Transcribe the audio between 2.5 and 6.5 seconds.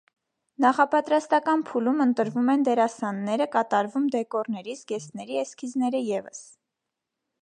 են դերասանները, կատարվում դեկորների, զգեստների էսքիզները ևս։